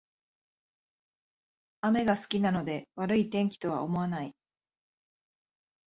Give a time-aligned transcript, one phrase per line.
[1.81, 4.33] 雨が好きなので悪い天気とは思わない